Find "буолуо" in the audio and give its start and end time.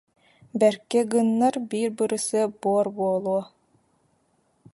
2.95-3.41